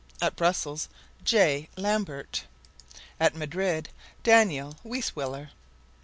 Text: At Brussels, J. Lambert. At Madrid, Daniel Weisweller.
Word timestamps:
At 0.19 0.35
Brussels, 0.35 0.89
J. 1.23 1.69
Lambert. 1.77 2.45
At 3.19 3.35
Madrid, 3.35 3.89
Daniel 4.23 4.77
Weisweller. 4.83 5.51